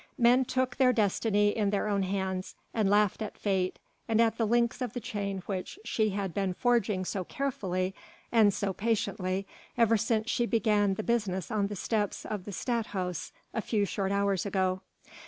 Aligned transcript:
Men 0.17 0.45
took 0.45 0.77
their 0.77 0.91
destiny 0.93 1.49
in 1.49 1.69
their 1.69 1.87
own 1.87 2.01
hands 2.01 2.55
and 2.73 2.89
laughed 2.89 3.21
at 3.21 3.37
Fate 3.37 3.77
and 4.07 4.19
at 4.19 4.35
the 4.35 4.47
links 4.47 4.81
of 4.81 4.93
the 4.93 4.99
chain 4.99 5.43
which 5.45 5.77
she 5.85 6.09
had 6.09 6.33
been 6.33 6.55
forging 6.55 7.05
so 7.05 7.23
carefully 7.23 7.93
and 8.31 8.51
so 8.51 8.73
patiently 8.73 9.45
ever 9.77 9.97
since 9.97 10.27
she 10.27 10.47
began 10.47 10.95
the 10.95 11.03
business 11.03 11.51
on 11.51 11.67
the 11.67 11.75
steps 11.75 12.25
of 12.25 12.45
the 12.45 12.51
Stadhuis 12.51 13.31
a 13.53 13.61
few 13.61 13.85
short 13.85 14.11
hours 14.11 14.43
ago. 14.43 14.81